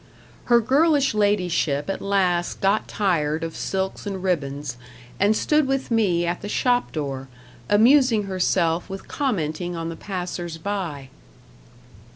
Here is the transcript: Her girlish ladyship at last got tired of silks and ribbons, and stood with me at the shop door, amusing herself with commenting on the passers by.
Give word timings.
Her 0.45 0.59
girlish 0.61 1.13
ladyship 1.13 1.87
at 1.87 2.01
last 2.01 2.59
got 2.59 2.87
tired 2.87 3.43
of 3.43 3.55
silks 3.55 4.07
and 4.07 4.23
ribbons, 4.23 4.77
and 5.19 5.37
stood 5.37 5.67
with 5.67 5.91
me 5.91 6.25
at 6.25 6.41
the 6.41 6.49
shop 6.49 6.91
door, 6.91 7.27
amusing 7.69 8.23
herself 8.23 8.89
with 8.89 9.07
commenting 9.07 9.75
on 9.75 9.89
the 9.89 9.95
passers 9.95 10.57
by. 10.57 11.09